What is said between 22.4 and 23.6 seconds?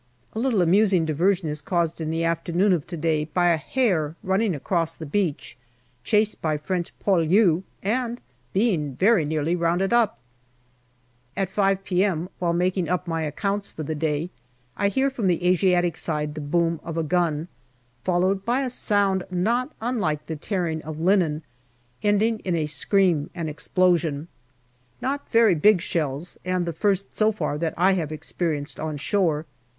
a scream and